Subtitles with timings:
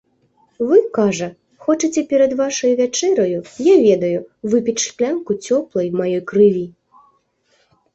[0.69, 1.27] Вы, кажа,
[1.65, 3.39] хочаце перад вашаю вячэраю,
[3.73, 4.19] я ведаю,
[4.57, 6.71] выпіць шклянку цёплай маёй крыві.